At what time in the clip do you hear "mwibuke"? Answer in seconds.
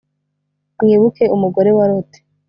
0.81-1.23